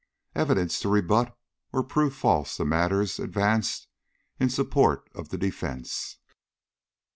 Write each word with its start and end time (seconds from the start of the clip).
"Evidence 0.33 0.79
to 0.79 0.89
rebut 0.89 1.31
or 1.71 1.83
prove 1.83 2.15
false 2.15 2.57
the 2.57 2.65
matters 2.65 3.19
advanced 3.19 3.87
in 4.39 4.49
support 4.49 5.07
of 5.13 5.29
the 5.29 5.37
defence." 5.37 6.17